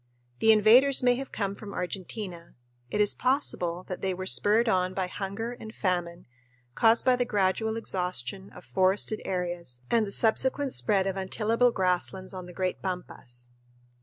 The 0.39 0.51
invaders 0.51 1.03
may 1.03 1.13
have 1.17 1.31
come 1.31 1.53
from 1.53 1.75
Argentina. 1.75 2.55
It 2.89 2.99
is 2.99 3.13
possible 3.13 3.83
that 3.87 4.01
they 4.01 4.15
were 4.15 4.25
spurred 4.25 4.67
on 4.67 4.95
by 4.95 5.05
hunger 5.05 5.51
and 5.51 5.75
famine 5.75 6.25
caused 6.73 7.05
by 7.05 7.15
the 7.15 7.23
gradual 7.23 7.77
exhaustion 7.77 8.49
of 8.55 8.65
forested 8.65 9.21
areas 9.25 9.81
and 9.91 10.07
the 10.07 10.11
subsequent 10.11 10.73
spread 10.73 11.05
of 11.05 11.17
untillable 11.17 11.71
grasslands 11.71 12.33
on 12.33 12.47
the 12.47 12.51
great 12.53 12.81
pampas. 12.81 13.51